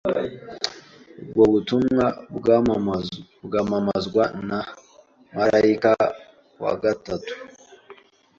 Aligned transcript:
Ubwo 1.23 1.43
butumwa 1.51 2.05
bwamamazwa 3.45 4.23
na 4.47 4.59
marayika 5.35 5.91
wa 6.63 6.73
gatatu. 6.83 7.33